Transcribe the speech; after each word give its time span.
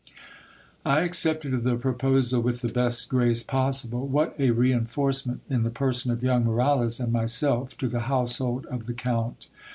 I 0.83 1.01
accepted 1.01 1.63
the 1.63 1.75
proposal 1.75 2.41
with 2.41 2.61
the 2.61 2.69
best 2.69 3.07
grace 3.07 3.43
possible. 3.43 4.07
What 4.07 4.33
a 4.39 4.49
reinforce 4.49 5.27
ment, 5.27 5.41
in 5.47 5.61
the 5.61 5.69
person 5.69 6.09
of 6.09 6.23
young 6.23 6.43
Moralez 6.43 6.99
and 6.99 7.13
myself, 7.13 7.77
to 7.77 7.87
the 7.87 7.99
household 8.09 8.65
of 8.65 8.87
the 8.87 8.95
count 8.95 9.45